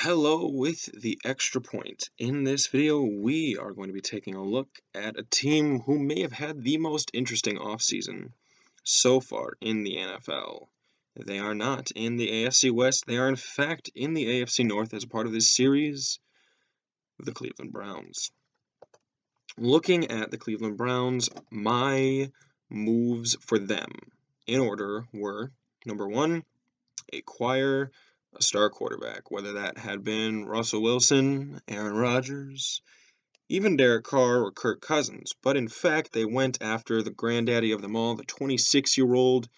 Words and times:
Hello 0.00 0.46
with 0.46 0.84
the 1.00 1.18
extra 1.24 1.58
point. 1.62 2.10
In 2.18 2.44
this 2.44 2.66
video, 2.66 3.00
we 3.00 3.56
are 3.56 3.72
going 3.72 3.88
to 3.88 3.94
be 3.94 4.02
taking 4.02 4.34
a 4.34 4.42
look 4.42 4.68
at 4.94 5.18
a 5.18 5.22
team 5.22 5.80
who 5.80 5.98
may 5.98 6.20
have 6.20 6.32
had 6.32 6.62
the 6.62 6.76
most 6.76 7.10
interesting 7.14 7.56
offseason 7.56 8.32
so 8.84 9.20
far 9.20 9.54
in 9.62 9.84
the 9.84 9.96
NFL. 9.96 10.68
They 11.16 11.38
are 11.38 11.54
not 11.54 11.92
in 11.92 12.16
the 12.16 12.28
AFC 12.28 12.70
West, 12.70 13.06
they 13.06 13.16
are 13.16 13.26
in 13.26 13.36
fact 13.36 13.90
in 13.94 14.12
the 14.12 14.26
AFC 14.26 14.66
North 14.66 14.92
as 14.92 15.06
part 15.06 15.26
of 15.26 15.32
this 15.32 15.50
series, 15.50 16.20
the 17.18 17.32
Cleveland 17.32 17.72
Browns. 17.72 18.30
Looking 19.56 20.10
at 20.10 20.30
the 20.30 20.38
Cleveland 20.38 20.76
Browns, 20.76 21.30
my 21.50 22.30
moves 22.68 23.34
for 23.40 23.58
them 23.58 23.90
in 24.46 24.60
order 24.60 25.06
were 25.14 25.52
number 25.86 26.06
one, 26.06 26.44
acquire 27.14 27.90
a 28.38 28.42
star 28.42 28.70
quarterback, 28.70 29.30
whether 29.30 29.54
that 29.54 29.78
had 29.78 30.04
been 30.04 30.44
Russell 30.44 30.82
Wilson, 30.82 31.60
Aaron 31.68 31.96
Rodgers, 31.96 32.82
even 33.48 33.76
Derek 33.76 34.04
Carr 34.04 34.42
or 34.44 34.52
Kirk 34.52 34.80
Cousins. 34.80 35.34
But 35.42 35.56
in 35.56 35.68
fact, 35.68 36.12
they 36.12 36.24
went 36.24 36.58
after 36.60 37.02
the 37.02 37.10
granddaddy 37.10 37.72
of 37.72 37.82
them 37.82 37.96
all, 37.96 38.14
the 38.14 38.24
26 38.24 38.96
year 38.98 39.14
old 39.14 39.48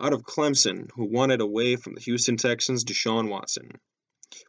out 0.00 0.12
of 0.12 0.24
Clemson, 0.24 0.90
who 0.94 1.04
wanted 1.04 1.40
away 1.40 1.76
from 1.76 1.94
the 1.94 2.00
Houston 2.00 2.36
Texans, 2.36 2.84
Deshaun 2.84 3.28
Watson. 3.28 3.70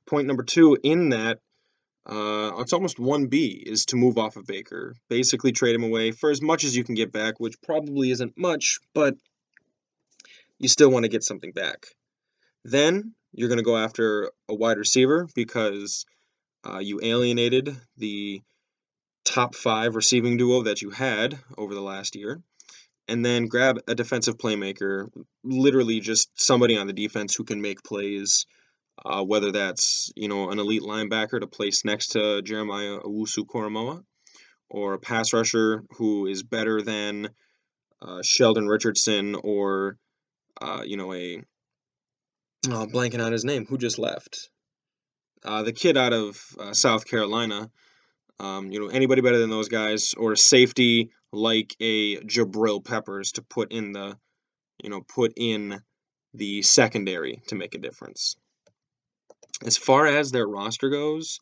Point 0.06 0.28
number 0.28 0.44
two 0.44 0.78
in 0.84 1.10
that, 1.10 1.40
uh, 2.06 2.52
it's 2.60 2.74
almost 2.74 2.98
1B, 2.98 3.64
is 3.66 3.86
to 3.88 3.96
move 3.96 4.18
off 4.18 4.38
of 4.38 4.46
Baker. 4.46 4.96
Basically, 5.10 5.52
trade 5.52 5.76
him 5.76 5.84
away 5.84 6.12
for 6.12 6.30
as 6.30 6.42
much 6.42 6.64
as 6.64 6.76
you 6.76 6.84
can 6.84 6.96
get 6.96 7.12
back, 7.12 7.40
which 7.40 7.62
probably 7.62 8.12
isn't 8.12 8.38
much, 8.38 8.80
but 8.94 9.16
you 10.58 10.68
still 10.68 10.90
want 10.90 11.04
to 11.04 11.10
get 11.10 11.24
something 11.24 11.52
back. 11.52 11.88
Then 12.64 13.14
you're 13.38 13.50
going 13.50 13.60
to 13.60 13.64
go 13.64 13.78
after 13.78 14.32
a 14.50 14.56
wide 14.56 14.80
receiver 14.80 15.28
because 15.36 16.06
uh, 16.68 16.80
you 16.80 17.00
alienated 17.04 17.78
the 17.96 18.42
top 19.24 19.54
five 19.54 19.96
receiving 19.96 20.38
duo 20.38 20.64
that 20.64 20.82
you 20.82 20.90
had 20.90 21.38
over 21.56 21.76
the 21.76 21.82
last 21.82 22.16
year. 22.16 22.42
And 23.08 23.24
then 23.24 23.46
grab 23.46 23.80
a 23.88 23.94
defensive 23.94 24.38
playmaker, 24.38 25.10
literally 25.44 26.00
just 26.00 26.30
somebody 26.42 26.78
on 26.78 26.88
the 26.88 26.94
defense 26.94 27.36
who 27.36 27.44
can 27.44 27.62
make 27.62 27.84
plays, 27.84 28.48
uh, 29.06 29.24
whether 29.24 29.52
that's 29.52 30.12
you 30.16 30.28
know 30.28 30.50
an 30.50 30.60
elite 30.60 30.82
linebacker 30.82 31.40
to 31.40 31.48
place 31.48 31.86
next 31.86 32.08
to 32.14 32.42
Jeremiah 32.42 33.00
Owusu 33.00 33.46
Koramoah, 33.46 34.04
or 34.70 34.96
a 34.96 35.00
pass 35.00 35.32
rusher 35.32 35.84
who 35.92 36.26
is 36.26 36.44
better 36.44 36.82
than 36.82 37.30
uh, 38.02 38.22
Sheldon 38.24 38.68
Richardson, 38.68 39.36
or 39.36 39.98
uh, 40.60 40.82
you 40.84 40.98
know 40.98 41.14
a 41.14 41.42
oh, 42.68 42.88
blanking 42.88 43.24
on 43.24 43.32
his 43.32 43.46
name, 43.46 43.66
who 43.66 43.78
just 43.78 44.00
left. 44.00 44.50
Uh, 45.44 45.64
the 45.64 45.74
kid 45.74 45.98
out 45.98 46.14
of 46.14 46.42
uh, 46.60 46.74
South 46.74 47.06
Carolina. 47.06 47.70
Um, 48.40 48.72
you 48.72 48.80
know, 48.80 48.88
anybody 48.88 49.22
better 49.22 49.40
than 49.40 49.50
those 49.50 49.70
guys, 49.70 50.14
or 50.14 50.36
safety 50.36 51.12
like 51.32 51.76
a 51.80 52.18
Jabrill 52.18 52.84
Peppers 52.84 53.34
to 53.34 53.42
put 53.42 53.72
in 53.72 53.94
the, 53.94 54.18
you 54.84 54.90
know, 54.90 55.02
put 55.02 55.34
in 55.36 55.82
the 56.34 56.62
secondary 56.62 57.42
to 57.48 57.56
make 57.56 57.76
a 57.76 57.80
difference. 57.80 58.36
As 59.66 59.76
far 59.76 60.06
as 60.06 60.32
their 60.32 60.48
roster 60.48 60.90
goes, 60.90 61.40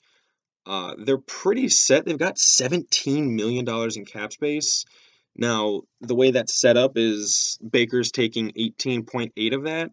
uh, 0.66 0.96
they're 0.98 1.18
pretty 1.18 1.70
set. 1.70 2.06
They've 2.06 2.18
got 2.18 2.38
$17 2.38 3.32
million 3.32 3.68
in 3.96 4.06
cap 4.06 4.34
space. 4.34 4.86
Now, 5.36 5.82
the 6.02 6.16
way 6.16 6.32
that's 6.32 6.60
set 6.60 6.78
up 6.78 6.94
is 6.96 7.60
Baker's 7.68 8.12
taking 8.12 8.52
18.8 8.52 9.54
of 9.54 9.64
that, 9.64 9.92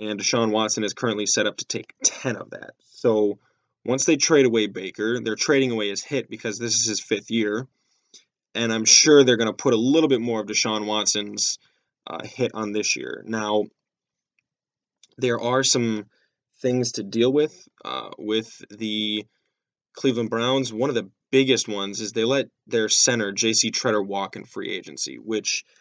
and 0.00 0.18
Deshaun 0.18 0.50
Watson 0.50 0.82
is 0.82 0.94
currently 0.94 1.26
set 1.26 1.46
up 1.46 1.58
to 1.58 1.66
take 1.66 1.92
10 2.02 2.36
of 2.36 2.50
that. 2.50 2.70
So 2.90 3.38
once 3.84 4.06
they 4.06 4.16
trade 4.16 4.46
away 4.46 4.66
Baker, 4.66 5.20
they're 5.20 5.36
trading 5.36 5.70
away 5.70 5.90
his 5.90 6.02
hit 6.02 6.30
because 6.30 6.58
this 6.58 6.74
is 6.74 6.88
his 6.88 7.00
fifth 7.00 7.30
year. 7.30 7.68
And 8.54 8.72
I'm 8.72 8.86
sure 8.86 9.22
they're 9.22 9.36
going 9.36 9.46
to 9.46 9.52
put 9.52 9.74
a 9.74 9.78
little 9.78 10.08
bit 10.08 10.20
more 10.20 10.40
of 10.40 10.46
Deshaun 10.46 10.86
Watson's 10.86 11.58
uh, 12.06 12.24
hit 12.24 12.52
on 12.54 12.72
this 12.72 12.96
year. 12.96 13.22
Now, 13.26 13.64
there 15.18 15.38
are 15.38 15.62
some 15.62 16.06
things 16.62 16.92
to 16.92 17.02
deal 17.02 17.32
with 17.32 17.54
uh, 17.84 18.10
with 18.18 18.50
the 18.70 19.24
Cleveland 19.92 20.30
Browns. 20.30 20.72
One 20.72 20.88
of 20.88 20.96
the 20.96 21.10
biggest 21.30 21.68
ones 21.68 22.00
is 22.00 22.12
they 22.12 22.24
let 22.24 22.46
their 22.66 22.88
center, 22.88 23.32
J.C. 23.32 23.70
Tretter, 23.70 24.04
walk 24.04 24.34
in 24.34 24.44
free 24.44 24.72
agency, 24.74 25.16
which– 25.16 25.62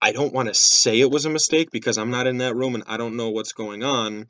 I 0.00 0.12
don't 0.12 0.32
want 0.32 0.48
to 0.48 0.54
say 0.54 1.00
it 1.00 1.10
was 1.10 1.24
a 1.24 1.30
mistake 1.30 1.70
because 1.72 1.98
I'm 1.98 2.10
not 2.10 2.26
in 2.26 2.38
that 2.38 2.54
room 2.54 2.74
and 2.74 2.84
I 2.86 2.96
don't 2.96 3.16
know 3.16 3.30
what's 3.30 3.52
going 3.52 3.82
on. 3.82 4.26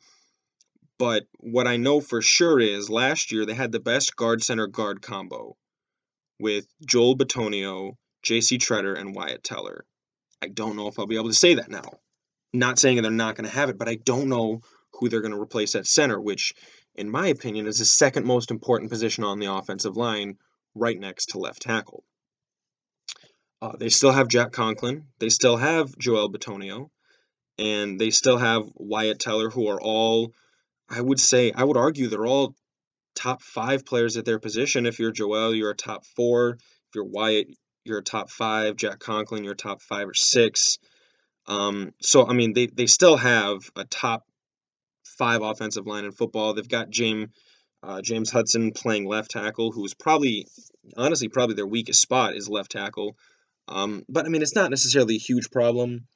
But 0.98 1.24
what 1.38 1.66
I 1.66 1.76
know 1.76 2.00
for 2.00 2.22
sure 2.22 2.58
is 2.58 2.90
last 2.90 3.30
year 3.30 3.46
they 3.46 3.54
had 3.54 3.70
the 3.70 3.80
best 3.80 4.16
guard 4.16 4.42
center 4.42 4.66
guard 4.66 5.02
combo 5.02 5.56
with 6.40 6.66
Joel 6.84 7.16
Bitonio, 7.16 7.92
JC 8.24 8.58
Tretter, 8.58 8.98
and 8.98 9.14
Wyatt 9.14 9.44
Teller. 9.44 9.84
I 10.42 10.48
don't 10.48 10.76
know 10.76 10.88
if 10.88 10.98
I'll 10.98 11.06
be 11.06 11.16
able 11.16 11.28
to 11.28 11.34
say 11.34 11.54
that 11.54 11.70
now. 11.70 12.00
Not 12.52 12.78
saying 12.78 13.02
they're 13.02 13.10
not 13.10 13.36
going 13.36 13.48
to 13.48 13.54
have 13.54 13.68
it, 13.68 13.78
but 13.78 13.88
I 13.88 13.96
don't 13.96 14.28
know 14.28 14.62
who 14.94 15.08
they're 15.08 15.20
going 15.20 15.34
to 15.34 15.40
replace 15.40 15.74
at 15.74 15.86
center, 15.86 16.20
which, 16.20 16.54
in 16.94 17.10
my 17.10 17.28
opinion, 17.28 17.66
is 17.66 17.78
the 17.78 17.84
second 17.84 18.26
most 18.26 18.50
important 18.50 18.90
position 18.90 19.22
on 19.22 19.38
the 19.38 19.52
offensive 19.52 19.96
line, 19.96 20.38
right 20.74 20.98
next 20.98 21.26
to 21.26 21.38
left 21.38 21.62
tackle. 21.62 22.04
Uh, 23.60 23.76
they 23.76 23.88
still 23.88 24.12
have 24.12 24.28
Jack 24.28 24.52
Conklin. 24.52 25.06
They 25.18 25.28
still 25.28 25.56
have 25.56 25.96
Joel 25.98 26.30
Bitonio. 26.30 26.90
And 27.58 28.00
they 28.00 28.10
still 28.10 28.38
have 28.38 28.70
Wyatt 28.74 29.18
Teller, 29.18 29.50
who 29.50 29.66
are 29.68 29.80
all, 29.80 30.32
I 30.88 31.00
would 31.00 31.18
say, 31.18 31.50
I 31.50 31.64
would 31.64 31.76
argue 31.76 32.06
they're 32.06 32.26
all 32.26 32.54
top 33.16 33.42
five 33.42 33.84
players 33.84 34.16
at 34.16 34.24
their 34.24 34.38
position. 34.38 34.86
If 34.86 35.00
you're 35.00 35.10
Joel, 35.10 35.54
you're 35.54 35.72
a 35.72 35.76
top 35.76 36.06
four. 36.06 36.50
If 36.50 36.94
you're 36.94 37.04
Wyatt, 37.04 37.48
you're 37.84 37.98
a 37.98 38.02
top 38.02 38.30
five. 38.30 38.76
Jack 38.76 39.00
Conklin, 39.00 39.42
you're 39.42 39.56
top 39.56 39.82
five 39.82 40.08
or 40.08 40.14
six. 40.14 40.78
Um, 41.46 41.94
so, 42.00 42.28
I 42.28 42.32
mean, 42.32 42.52
they, 42.52 42.66
they 42.66 42.86
still 42.86 43.16
have 43.16 43.58
a 43.74 43.84
top 43.84 44.24
five 45.02 45.42
offensive 45.42 45.86
line 45.86 46.04
in 46.04 46.12
football. 46.12 46.54
They've 46.54 46.68
got 46.68 46.90
James. 46.90 47.30
Uh, 47.80 48.02
James 48.02 48.30
Hudson 48.30 48.72
playing 48.72 49.06
left 49.06 49.30
tackle, 49.30 49.70
who's 49.70 49.94
probably, 49.94 50.46
honestly, 50.96 51.28
probably 51.28 51.54
their 51.54 51.66
weakest 51.66 52.02
spot 52.02 52.34
is 52.34 52.48
left 52.48 52.72
tackle. 52.72 53.16
Um, 53.68 54.04
but 54.08 54.24
I 54.24 54.28
mean, 54.28 54.42
it's 54.42 54.54
not 54.54 54.70
necessarily 54.70 55.16
a 55.16 55.20
huge 55.20 55.50
problem, 55.50 56.06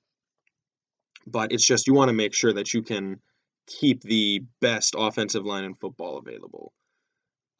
but 1.26 1.52
it's 1.52 1.66
just 1.66 1.86
you 1.86 1.94
want 1.94 2.08
to 2.08 2.14
make 2.14 2.34
sure 2.34 2.52
that 2.52 2.72
you 2.72 2.82
can 2.82 3.20
keep 3.66 4.02
the 4.02 4.42
best 4.60 4.94
offensive 4.96 5.44
line 5.44 5.64
in 5.64 5.74
football 5.74 6.18
available. 6.18 6.72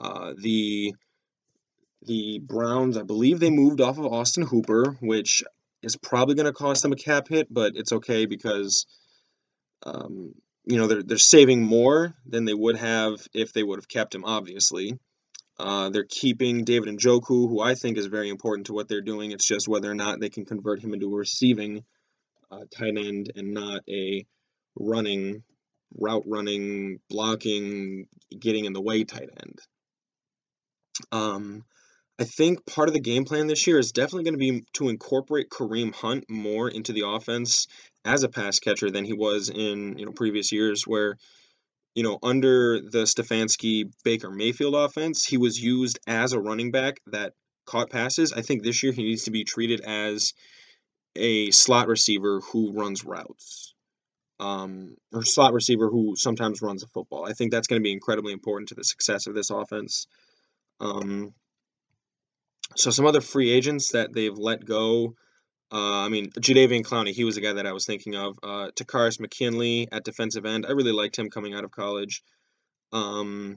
Uh, 0.00 0.32
the 0.36 0.94
the 2.04 2.40
Browns, 2.40 2.96
I 2.96 3.02
believe 3.02 3.38
they 3.38 3.50
moved 3.50 3.80
off 3.80 3.98
of 3.98 4.06
Austin 4.06 4.42
Hooper, 4.42 4.96
which 5.00 5.44
is 5.82 5.96
probably 5.96 6.34
going 6.34 6.46
to 6.46 6.52
cost 6.52 6.82
them 6.82 6.92
a 6.92 6.96
cap 6.96 7.28
hit, 7.28 7.46
but 7.48 7.76
it's 7.76 7.92
okay 7.92 8.26
because 8.26 8.86
um, 9.84 10.34
you 10.64 10.78
know 10.78 10.86
they're 10.86 11.02
they're 11.02 11.18
saving 11.18 11.62
more 11.62 12.14
than 12.26 12.44
they 12.44 12.54
would 12.54 12.76
have 12.76 13.26
if 13.34 13.52
they 13.52 13.62
would 13.62 13.78
have 13.78 13.88
kept 13.88 14.14
him, 14.14 14.24
obviously. 14.24 14.98
Uh, 15.58 15.90
they're 15.90 16.06
keeping 16.08 16.64
David 16.64 16.88
and 16.88 16.98
Njoku, 16.98 17.48
who 17.48 17.60
I 17.60 17.74
think 17.74 17.98
is 17.98 18.06
very 18.06 18.30
important 18.30 18.66
to 18.66 18.72
what 18.72 18.88
they're 18.88 19.00
doing. 19.00 19.32
It's 19.32 19.46
just 19.46 19.68
whether 19.68 19.90
or 19.90 19.94
not 19.94 20.20
they 20.20 20.30
can 20.30 20.44
convert 20.44 20.82
him 20.82 20.94
into 20.94 21.12
a 21.12 21.16
receiving 21.16 21.84
uh, 22.50 22.64
tight 22.76 22.96
end 22.96 23.32
and 23.36 23.52
not 23.54 23.82
a 23.88 24.26
running, 24.76 25.42
route 25.98 26.24
running, 26.26 27.00
blocking, 27.08 28.06
getting 28.38 28.64
in 28.64 28.72
the 28.72 28.80
way 28.80 29.04
tight 29.04 29.28
end. 29.40 29.58
Um, 31.10 31.64
I 32.18 32.24
think 32.24 32.66
part 32.66 32.88
of 32.88 32.94
the 32.94 33.00
game 33.00 33.24
plan 33.24 33.46
this 33.46 33.66
year 33.66 33.78
is 33.78 33.92
definitely 33.92 34.24
going 34.24 34.38
to 34.38 34.60
be 34.60 34.64
to 34.74 34.88
incorporate 34.88 35.50
Kareem 35.50 35.94
Hunt 35.94 36.24
more 36.28 36.68
into 36.68 36.92
the 36.92 37.06
offense 37.06 37.66
as 38.04 38.22
a 38.22 38.28
pass 38.28 38.58
catcher 38.58 38.90
than 38.90 39.04
he 39.04 39.12
was 39.12 39.48
in 39.48 39.98
you 39.98 40.06
know 40.06 40.12
previous 40.12 40.52
years, 40.52 40.86
where 40.86 41.16
you 41.94 42.02
know, 42.02 42.18
under 42.22 42.80
the 42.80 43.04
Stefanski 43.04 43.92
Baker 44.04 44.30
Mayfield 44.30 44.74
offense, 44.74 45.24
he 45.24 45.36
was 45.36 45.60
used 45.60 45.98
as 46.06 46.32
a 46.32 46.40
running 46.40 46.70
back 46.70 47.00
that 47.06 47.34
caught 47.66 47.90
passes. 47.90 48.32
I 48.32 48.42
think 48.42 48.62
this 48.62 48.82
year 48.82 48.92
he 48.92 49.02
needs 49.02 49.24
to 49.24 49.30
be 49.30 49.44
treated 49.44 49.80
as 49.80 50.32
a 51.16 51.50
slot 51.50 51.88
receiver 51.88 52.40
who 52.40 52.72
runs 52.72 53.04
routes. 53.04 53.74
Um, 54.40 54.96
or 55.12 55.22
slot 55.22 55.52
receiver 55.52 55.88
who 55.88 56.16
sometimes 56.16 56.62
runs 56.62 56.82
a 56.82 56.88
football. 56.88 57.26
I 57.28 57.32
think 57.32 57.52
that's 57.52 57.68
going 57.68 57.80
to 57.80 57.84
be 57.84 57.92
incredibly 57.92 58.32
important 58.32 58.70
to 58.70 58.74
the 58.74 58.82
success 58.82 59.26
of 59.26 59.34
this 59.34 59.50
offense. 59.50 60.06
Um, 60.80 61.34
so 62.74 62.90
some 62.90 63.06
other 63.06 63.20
free 63.20 63.50
agents 63.50 63.92
that 63.92 64.12
they've 64.12 64.36
let 64.36 64.64
go 64.64 65.14
uh, 65.72 66.04
I 66.04 66.08
mean, 66.10 66.30
Jadeveon 66.32 66.82
Clowney, 66.82 67.12
he 67.12 67.24
was 67.24 67.38
a 67.38 67.40
guy 67.40 67.54
that 67.54 67.66
I 67.66 67.72
was 67.72 67.86
thinking 67.86 68.14
of. 68.14 68.38
Uh, 68.42 68.70
Takkarist 68.76 69.20
McKinley 69.20 69.88
at 69.90 70.04
defensive 70.04 70.44
end. 70.44 70.66
I 70.66 70.72
really 70.72 70.92
liked 70.92 71.18
him 71.18 71.30
coming 71.30 71.54
out 71.54 71.64
of 71.64 71.70
college. 71.70 72.22
Um, 72.92 73.56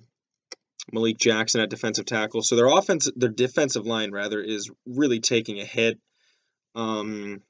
Malik 0.94 1.18
Jackson 1.18 1.60
at 1.60 1.70
defensive 1.70 2.06
tackle. 2.06 2.42
So 2.42 2.56
their 2.56 2.68
offense, 2.68 3.10
their 3.18 3.30
defensive 3.30 3.86
line 3.86 4.12
rather, 4.12 4.40
is 4.40 4.72
really 4.86 5.20
taking 5.20 5.60
a 5.60 5.66
hit. 5.66 6.00
Um, 6.74 7.42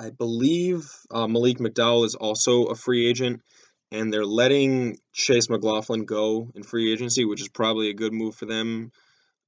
I 0.00 0.10
believe 0.10 0.90
uh, 1.10 1.28
Malik 1.28 1.58
McDowell 1.58 2.04
is 2.04 2.16
also 2.16 2.64
a 2.64 2.74
free 2.74 3.08
agent. 3.08 3.42
and 3.90 4.12
they're 4.12 4.24
letting 4.26 4.98
Chase 5.12 5.48
McLaughlin 5.48 6.04
go 6.04 6.50
in 6.54 6.62
free 6.62 6.92
agency, 6.92 7.24
which 7.24 7.40
is 7.40 7.48
probably 7.48 7.90
a 7.90 7.94
good 7.94 8.12
move 8.12 8.34
for 8.34 8.46
them. 8.46 8.92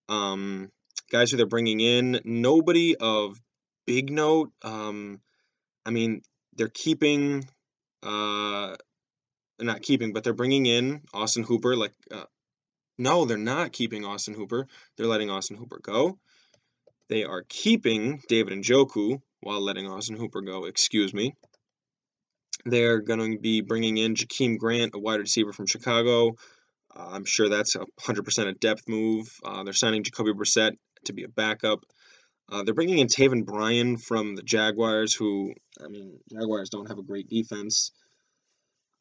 Um, 0.08 0.70
guys 1.10 1.30
who 1.30 1.36
they're 1.36 1.46
bringing 1.46 1.80
in, 1.80 2.20
nobody 2.24 2.96
of 2.96 3.40
big 3.86 4.10
note. 4.10 4.52
Um, 4.62 5.20
I 5.84 5.90
mean, 5.90 6.22
they're 6.54 6.68
keeping, 6.68 7.44
uh, 8.02 8.76
not 9.60 9.82
keeping, 9.82 10.12
but 10.12 10.24
they're 10.24 10.32
bringing 10.32 10.66
in 10.66 11.02
Austin 11.12 11.42
Hooper. 11.42 11.76
Like, 11.76 11.92
uh, 12.10 12.24
no, 12.98 13.24
they're 13.24 13.38
not 13.38 13.72
keeping 13.72 14.04
Austin 14.04 14.34
Hooper. 14.34 14.66
They're 14.96 15.06
letting 15.06 15.30
Austin 15.30 15.56
Hooper 15.56 15.80
go. 15.82 16.18
They 17.08 17.24
are 17.24 17.44
keeping 17.48 18.22
David 18.28 18.52
Njoku 18.62 19.20
while 19.40 19.60
letting 19.60 19.88
Austin 19.88 20.16
Hooper 20.16 20.42
go. 20.42 20.66
Excuse 20.66 21.12
me. 21.12 21.34
They're 22.64 23.00
going 23.00 23.32
to 23.32 23.38
be 23.38 23.62
bringing 23.62 23.96
in 23.96 24.14
Jakeem 24.14 24.58
Grant, 24.58 24.94
a 24.94 24.98
wide 24.98 25.20
receiver 25.20 25.52
from 25.52 25.66
Chicago. 25.66 26.36
Uh, 26.94 27.08
I'm 27.12 27.24
sure 27.24 27.48
that's 27.48 27.74
a 27.74 27.84
100% 28.02 28.48
a 28.48 28.52
depth 28.52 28.82
move. 28.86 29.28
Uh, 29.42 29.64
they're 29.64 29.72
signing 29.72 30.04
Jacoby 30.04 30.32
Brissett 30.32 30.72
to 31.04 31.12
be 31.12 31.24
a 31.24 31.28
backup. 31.28 31.84
Uh, 32.50 32.62
they're 32.64 32.74
bringing 32.74 32.98
in 32.98 33.06
Taven 33.06 33.44
Bryan 33.44 33.96
from 33.96 34.34
the 34.34 34.42
Jaguars, 34.42 35.14
who, 35.14 35.54
I 35.82 35.88
mean, 35.88 36.18
Jaguars 36.32 36.68
don't 36.68 36.88
have 36.88 36.98
a 36.98 37.02
great 37.02 37.28
defense. 37.28 37.92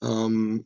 Um, 0.01 0.65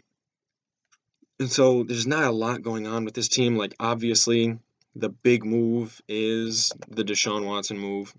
and 1.39 1.49
so 1.49 1.83
there's 1.83 2.07
not 2.07 2.25
a 2.25 2.31
lot 2.31 2.61
going 2.61 2.85
on 2.87 3.05
with 3.05 3.13
this 3.13 3.29
team. 3.29 3.55
Like, 3.55 3.73
obviously, 3.79 4.57
the 4.95 5.09
big 5.09 5.45
move 5.45 6.01
is 6.07 6.71
the 6.89 7.03
Deshaun 7.03 7.45
Watson 7.45 7.77
move. 7.77 8.13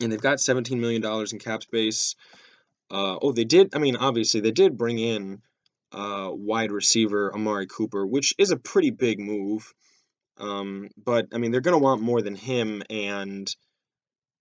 And 0.00 0.10
they've 0.10 0.20
got 0.20 0.38
$17 0.38 0.78
million 0.78 1.04
in 1.04 1.38
cap 1.38 1.62
space. 1.62 2.16
Uh, 2.90 3.18
oh, 3.20 3.32
they 3.32 3.44
did. 3.44 3.74
I 3.74 3.78
mean, 3.78 3.96
obviously, 3.96 4.40
they 4.40 4.50
did 4.50 4.78
bring 4.78 4.98
in 4.98 5.42
uh, 5.92 6.30
wide 6.32 6.72
receiver 6.72 7.32
Amari 7.34 7.66
Cooper, 7.66 8.06
which 8.06 8.34
is 8.38 8.50
a 8.50 8.56
pretty 8.56 8.90
big 8.90 9.20
move. 9.20 9.72
Um, 10.38 10.88
but 10.96 11.28
I 11.32 11.38
mean, 11.38 11.50
they're 11.50 11.60
going 11.60 11.78
to 11.78 11.82
want 11.82 12.02
more 12.02 12.22
than 12.22 12.34
him 12.34 12.82
and 12.90 13.54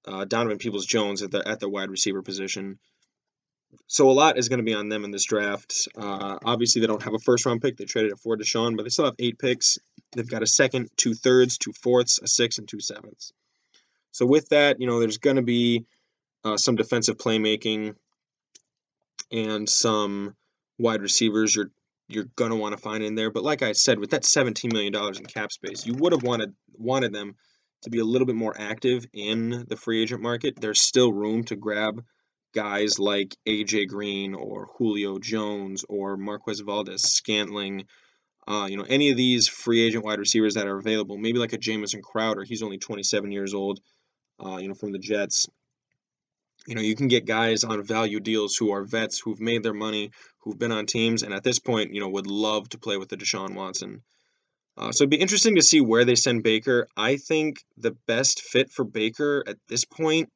uh, 0.06 0.26
Donovan 0.26 0.58
Peoples 0.58 0.86
Jones 0.86 1.22
at 1.22 1.32
the 1.32 1.48
at 1.48 1.60
the 1.60 1.70
wide 1.70 1.90
receiver 1.90 2.22
position. 2.22 2.80
So 3.88 4.10
a 4.10 4.14
lot 4.14 4.38
is 4.38 4.50
going 4.50 4.60
to 4.60 4.64
be 4.64 4.74
on 4.74 4.90
them 4.90 5.04
in 5.04 5.12
this 5.12 5.26
draft. 5.26 5.88
Uh, 5.98 6.38
obviously, 6.46 6.82
they 6.82 6.88
don't 6.88 7.04
have 7.04 7.14
a 7.14 7.20
first 7.20 7.46
round 7.46 7.62
pick. 7.62 7.78
They 7.78 7.86
traded 7.86 8.12
it 8.12 8.20
for 8.20 8.38
Deshaun, 8.38 8.78
but 8.78 8.84
they 8.84 8.90
still 8.90 9.06
have 9.06 9.16
eight 9.20 9.38
picks. 9.38 9.78
They've 10.14 10.30
got 10.30 10.44
a 10.44 10.48
second, 10.48 10.90
two 10.96 11.14
thirds, 11.14 11.58
two 11.58 11.74
fourths, 11.74 12.20
a 12.22 12.28
six, 12.28 12.58
and 12.58 12.68
two 12.68 12.80
sevenths. 12.80 13.34
So 14.12 14.26
with 14.26 14.48
that, 14.50 14.80
you 14.80 14.88
know, 14.88 15.00
there's 15.00 15.18
going 15.18 15.36
to 15.36 15.42
be 15.42 15.86
uh, 16.46 16.58
some 16.58 16.76
defensive 16.76 17.18
playmaking 17.18 17.96
and 19.32 19.68
some 19.68 20.36
wide 20.78 21.02
receivers 21.02 21.56
you're 21.56 21.72
you're 22.08 22.28
gonna 22.36 22.56
want 22.56 22.76
to 22.76 22.82
find 22.82 23.04
in 23.04 23.16
there. 23.16 23.32
But 23.32 23.44
like 23.44 23.62
I 23.62 23.72
said, 23.72 24.00
with 24.00 24.12
that 24.12 24.24
$17 24.24 24.72
million 24.72 24.94
in 24.96 25.26
cap 25.26 25.52
space, 25.52 25.86
you 25.86 25.94
would 25.96 26.12
have 26.12 26.24
wanted 26.24 26.54
wanted 26.78 27.14
them 27.14 27.36
to 27.84 27.90
be 27.90 28.00
a 28.00 28.06
little 28.06 28.26
bit 28.26 28.36
more 28.36 28.56
active 28.58 29.06
in 29.14 29.66
the 29.68 29.76
free 29.76 30.02
agent 30.02 30.22
market. 30.22 30.60
There's 30.60 30.82
still 30.82 31.14
room 31.14 31.44
to 31.46 31.56
grab 31.56 32.04
guys 32.54 33.00
like 33.00 33.36
AJ 33.48 33.90
Green 33.90 34.34
or 34.34 34.70
Julio 34.78 35.20
Jones 35.20 35.86
or 35.88 36.18
Marquez 36.18 36.62
Valdes 36.62 37.04
Scantling. 37.04 37.86
Uh, 38.48 38.68
you 38.70 38.78
know, 38.78 38.86
any 38.88 39.10
of 39.10 39.18
these 39.18 39.48
free 39.48 39.82
agent 39.86 40.06
wide 40.06 40.20
receivers 40.20 40.54
that 40.54 40.68
are 40.68 40.78
available, 40.78 41.18
maybe 41.18 41.40
like 41.40 41.54
a 41.54 41.58
Jamison 41.58 42.02
Crowder, 42.02 42.44
he's 42.44 42.62
only 42.62 42.78
27 42.78 43.32
years 43.32 43.54
old, 43.54 43.80
uh, 44.44 44.58
you 44.58 44.68
know, 44.68 44.76
from 44.76 44.92
the 44.92 45.00
Jets 45.00 45.48
you 46.68 46.76
know, 46.76 46.82
you 46.82 46.96
can 46.96 47.08
get 47.08 47.26
guys 47.26 47.64
on 47.64 47.84
value 47.84 48.20
deals 48.20 48.56
who 48.56 48.72
are 48.72 48.84
vets, 48.84 49.20
who've 49.20 49.40
made 49.40 49.64
their 49.64 49.74
money, 49.74 50.12
who've 50.40 50.58
been 50.58 50.72
on 50.72 50.86
teams, 50.86 51.24
and 51.24 51.34
at 51.34 51.44
this 51.44 51.60
point, 51.60 51.94
you 51.94 52.02
know, 52.02 52.10
would 52.10 52.28
love 52.28 52.70
to 52.70 52.78
play 52.78 52.98
with 52.98 53.10
the 53.10 53.18
Deshaun 53.18 53.56
Watson. 53.56 54.02
Uh, 54.78 54.92
so 54.92 55.04
it'd 55.04 55.10
be 55.10 55.18
interesting 55.18 55.56
to 55.56 55.62
see 55.62 55.80
where 55.80 56.04
they 56.04 56.16
send 56.16 56.44
Baker. 56.44 56.88
I 56.98 57.18
think 57.18 57.64
the 57.78 57.96
best 58.08 58.42
fit 58.42 58.72
for 58.72 58.84
Baker 58.84 59.44
at 59.48 59.58
this 59.70 59.86
point, 59.86 60.30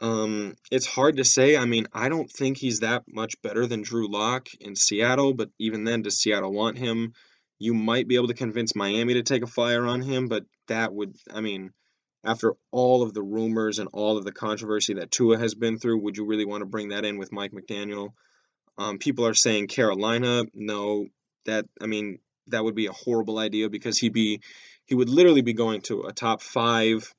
um, 0.00 0.54
it's 0.70 0.86
hard 0.86 1.18
to 1.18 1.24
say. 1.24 1.56
I 1.56 1.66
mean, 1.66 1.86
I 1.92 2.08
don't 2.08 2.30
think 2.30 2.56
he's 2.56 2.80
that 2.80 3.02
much 3.06 3.34
better 3.42 3.66
than 3.66 3.82
Drew 3.82 4.10
Lock 4.10 4.48
in 4.60 4.74
Seattle, 4.74 5.34
but 5.34 5.50
even 5.58 5.84
then, 5.84 6.02
does 6.02 6.18
Seattle 6.18 6.52
want 6.52 6.78
him? 6.78 7.12
You 7.58 7.74
might 7.74 8.08
be 8.08 8.16
able 8.16 8.28
to 8.28 8.34
convince 8.34 8.74
Miami 8.74 9.14
to 9.14 9.22
take 9.22 9.42
a 9.42 9.46
flyer 9.46 9.84
on 9.84 10.00
him, 10.00 10.28
but 10.28 10.44
that 10.68 10.94
would, 10.94 11.14
I 11.30 11.42
mean, 11.42 11.72
after 12.24 12.54
all 12.70 13.02
of 13.02 13.14
the 13.14 13.22
rumors 13.22 13.78
and 13.78 13.88
all 13.92 14.18
of 14.18 14.24
the 14.24 14.32
controversy 14.32 14.94
that 14.94 15.10
Tua 15.10 15.38
has 15.38 15.54
been 15.54 15.78
through, 15.78 16.02
would 16.02 16.16
you 16.16 16.26
really 16.26 16.44
want 16.44 16.62
to 16.62 16.66
bring 16.66 16.88
that 16.88 17.04
in 17.04 17.18
with 17.18 17.32
Mike 17.32 17.52
McDaniel? 17.52 18.10
Um, 18.76 18.98
people 18.98 19.26
are 19.26 19.34
saying 19.34 19.68
Carolina. 19.68 20.44
No, 20.54 21.06
that 21.46 21.66
I 21.80 21.86
mean 21.86 22.18
that 22.48 22.64
would 22.64 22.74
be 22.74 22.86
a 22.86 22.92
horrible 22.92 23.38
idea 23.38 23.68
because 23.68 23.98
he'd 23.98 24.12
be 24.12 24.40
he 24.86 24.94
would 24.94 25.08
literally 25.08 25.42
be 25.42 25.52
going 25.52 25.82
to 25.82 26.02
a 26.02 26.12
top 26.12 26.42
five, 26.42 27.12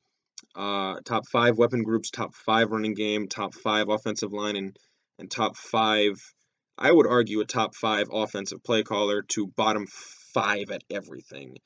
uh, 0.56 0.96
top 1.06 1.28
five 1.28 1.58
weapon 1.58 1.84
groups, 1.84 2.12
top 2.12 2.36
five 2.36 2.72
running 2.72 2.94
game, 2.94 3.28
top 3.28 3.54
five 3.54 3.90
offensive 3.90 4.34
line, 4.34 4.56
and 4.56 4.78
and 5.20 5.30
top 5.30 5.56
five. 5.56 6.22
I 6.78 6.92
would 6.92 7.08
argue 7.08 7.42
a 7.42 7.46
top 7.46 7.76
five 7.76 8.08
offensive 8.12 8.64
play 8.64 8.84
caller 8.84 9.22
to 9.30 9.48
bottom 9.48 9.86
five 10.34 10.72
at 10.72 10.84
everything, 10.90 11.58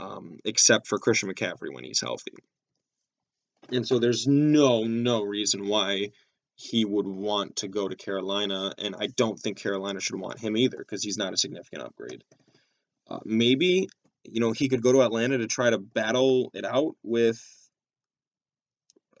um, 0.00 0.38
except 0.44 0.88
for 0.88 0.98
Christian 0.98 1.32
McCaffrey 1.32 1.72
when 1.72 1.84
he's 1.84 2.00
healthy. 2.00 2.32
And 3.70 3.86
so 3.86 3.98
there's 3.98 4.26
no 4.26 4.84
no 4.84 5.22
reason 5.22 5.66
why 5.66 6.10
he 6.54 6.84
would 6.84 7.06
want 7.06 7.56
to 7.56 7.68
go 7.68 7.86
to 7.86 7.96
Carolina, 7.96 8.72
and 8.78 8.96
I 8.98 9.08
don't 9.08 9.38
think 9.38 9.58
Carolina 9.58 10.00
should 10.00 10.18
want 10.18 10.38
him 10.38 10.56
either 10.56 10.78
because 10.78 11.02
he's 11.02 11.18
not 11.18 11.34
a 11.34 11.36
significant 11.36 11.82
upgrade. 11.82 12.24
Uh, 13.08 13.18
maybe 13.24 13.88
you 14.24 14.40
know 14.40 14.52
he 14.52 14.68
could 14.68 14.82
go 14.82 14.92
to 14.92 15.02
Atlanta 15.02 15.38
to 15.38 15.46
try 15.46 15.70
to 15.70 15.78
battle 15.78 16.50
it 16.54 16.64
out 16.64 16.96
with 17.02 17.40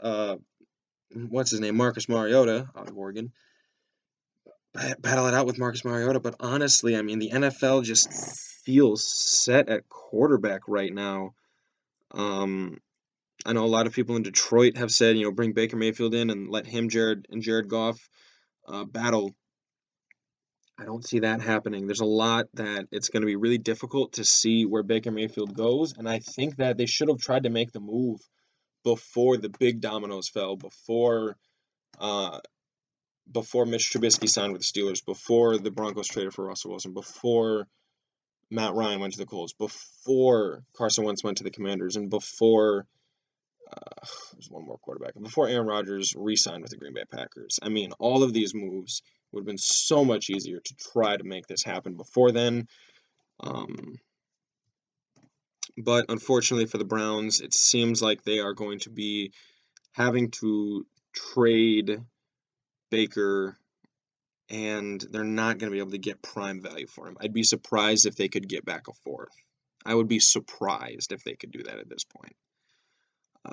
uh, 0.00 0.36
what's 1.12 1.50
his 1.50 1.60
name, 1.60 1.76
Marcus 1.76 2.08
Mariota 2.08 2.68
out 2.76 2.88
of 2.88 2.96
Oregon. 2.96 3.32
Battle 5.00 5.26
it 5.26 5.34
out 5.34 5.46
with 5.46 5.58
Marcus 5.58 5.84
Mariota, 5.84 6.20
but 6.20 6.36
honestly, 6.40 6.96
I 6.96 7.02
mean 7.02 7.18
the 7.18 7.30
NFL 7.30 7.84
just 7.84 8.12
feels 8.64 9.06
set 9.06 9.68
at 9.68 9.88
quarterback 9.88 10.62
right 10.68 10.92
now. 10.92 11.34
Um, 12.12 12.78
I 13.46 13.52
know 13.52 13.64
a 13.64 13.66
lot 13.66 13.86
of 13.86 13.92
people 13.92 14.16
in 14.16 14.24
Detroit 14.24 14.76
have 14.76 14.90
said, 14.90 15.16
you 15.16 15.22
know, 15.22 15.30
bring 15.30 15.52
Baker 15.52 15.76
Mayfield 15.76 16.14
in 16.14 16.30
and 16.30 16.50
let 16.50 16.66
him, 16.66 16.88
Jared 16.88 17.28
and 17.30 17.40
Jared 17.40 17.68
Goff 17.68 17.96
uh, 18.66 18.84
battle. 18.84 19.36
I 20.76 20.84
don't 20.84 21.06
see 21.06 21.20
that 21.20 21.40
happening. 21.40 21.86
There's 21.86 22.00
a 22.00 22.04
lot 22.04 22.46
that 22.54 22.88
it's 22.90 23.08
going 23.08 23.22
to 23.22 23.26
be 23.26 23.36
really 23.36 23.58
difficult 23.58 24.14
to 24.14 24.24
see 24.24 24.66
where 24.66 24.82
Baker 24.82 25.12
Mayfield 25.12 25.54
goes, 25.54 25.96
and 25.96 26.08
I 26.08 26.18
think 26.18 26.56
that 26.56 26.76
they 26.76 26.86
should 26.86 27.08
have 27.08 27.20
tried 27.20 27.44
to 27.44 27.50
make 27.50 27.70
the 27.70 27.80
move 27.80 28.20
before 28.82 29.36
the 29.36 29.48
big 29.48 29.80
dominoes 29.80 30.28
fell, 30.28 30.56
before 30.56 31.36
uh, 32.00 32.40
before 33.30 33.64
Mitch 33.64 33.90
Trubisky 33.90 34.28
signed 34.28 34.52
with 34.52 34.62
the 34.62 34.66
Steelers, 34.80 35.04
before 35.04 35.56
the 35.56 35.70
Broncos 35.70 36.08
traded 36.08 36.34
for 36.34 36.44
Russell 36.44 36.72
Wilson, 36.72 36.94
before 36.94 37.68
Matt 38.50 38.74
Ryan 38.74 39.00
went 39.00 39.12
to 39.14 39.18
the 39.18 39.26
Colts, 39.26 39.52
before 39.52 40.64
Carson 40.76 41.04
Wentz 41.04 41.24
went 41.24 41.38
to 41.38 41.44
the 41.44 41.50
Commanders, 41.50 41.96
and 41.96 42.10
before 42.10 42.86
uh, 43.70 44.06
there's 44.32 44.50
one 44.50 44.64
more 44.64 44.78
quarterback 44.78 45.14
before 45.20 45.48
Aaron 45.48 45.66
Rodgers 45.66 46.14
re-signed 46.16 46.62
with 46.62 46.70
the 46.70 46.76
Green 46.76 46.94
Bay 46.94 47.04
Packers. 47.10 47.58
I 47.62 47.68
mean, 47.68 47.92
all 47.98 48.22
of 48.22 48.32
these 48.32 48.54
moves 48.54 49.02
would 49.32 49.40
have 49.40 49.46
been 49.46 49.58
so 49.58 50.04
much 50.04 50.30
easier 50.30 50.60
to 50.60 50.74
try 50.92 51.16
to 51.16 51.24
make 51.24 51.46
this 51.46 51.62
happen 51.62 51.96
before 51.96 52.32
then. 52.32 52.68
Um, 53.40 53.96
but 55.76 56.06
unfortunately 56.08 56.66
for 56.66 56.78
the 56.78 56.84
Browns, 56.84 57.40
it 57.40 57.52
seems 57.54 58.00
like 58.00 58.22
they 58.22 58.38
are 58.38 58.54
going 58.54 58.78
to 58.80 58.90
be 58.90 59.32
having 59.92 60.30
to 60.30 60.86
trade 61.14 62.00
Baker 62.90 63.56
and 64.48 65.04
they're 65.10 65.24
not 65.24 65.58
going 65.58 65.70
to 65.70 65.74
be 65.74 65.80
able 65.80 65.90
to 65.90 65.98
get 65.98 66.22
prime 66.22 66.62
value 66.62 66.86
for 66.86 67.08
him. 67.08 67.16
I'd 67.20 67.32
be 67.32 67.42
surprised 67.42 68.06
if 68.06 68.16
they 68.16 68.28
could 68.28 68.48
get 68.48 68.64
back 68.64 68.88
a 68.88 68.92
fourth. 69.04 69.34
I 69.84 69.94
would 69.94 70.08
be 70.08 70.20
surprised 70.20 71.12
if 71.12 71.24
they 71.24 71.34
could 71.34 71.50
do 71.50 71.62
that 71.64 71.78
at 71.78 71.88
this 71.88 72.04
point. 72.04 72.34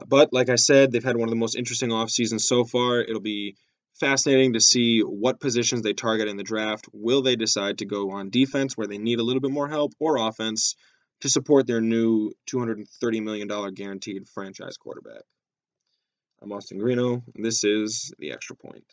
But 0.07 0.33
like 0.33 0.49
I 0.49 0.55
said, 0.55 0.91
they've 0.91 1.03
had 1.03 1.17
one 1.17 1.27
of 1.27 1.31
the 1.31 1.39
most 1.39 1.55
interesting 1.55 1.91
off 1.91 2.09
seasons 2.09 2.47
so 2.47 2.63
far. 2.63 3.01
It'll 3.01 3.21
be 3.21 3.55
fascinating 3.99 4.53
to 4.53 4.59
see 4.59 5.01
what 5.01 5.39
positions 5.39 5.81
they 5.81 5.93
target 5.93 6.27
in 6.27 6.37
the 6.37 6.43
draft. 6.43 6.87
Will 6.93 7.21
they 7.21 7.35
decide 7.35 7.79
to 7.79 7.85
go 7.85 8.11
on 8.11 8.29
defense 8.29 8.75
where 8.75 8.87
they 8.87 8.97
need 8.97 9.19
a 9.19 9.23
little 9.23 9.41
bit 9.41 9.51
more 9.51 9.67
help 9.67 9.93
or 9.99 10.17
offense 10.17 10.75
to 11.21 11.29
support 11.29 11.67
their 11.67 11.81
new 11.81 12.33
$230 12.51 13.23
million 13.23 13.47
guaranteed 13.73 14.27
franchise 14.27 14.77
quarterback? 14.77 15.21
I'm 16.41 16.51
Austin 16.51 16.79
Greeno, 16.79 17.21
and 17.35 17.45
this 17.45 17.63
is 17.63 18.13
The 18.19 18.31
Extra 18.31 18.55
Point. 18.55 18.83